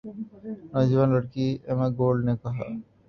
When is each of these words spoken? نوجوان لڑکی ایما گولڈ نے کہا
نوجوان 0.73 1.09
لڑکی 1.13 1.47
ایما 1.67 1.87
گولڈ 1.97 2.19
نے 2.27 2.33
کہا 2.41 2.63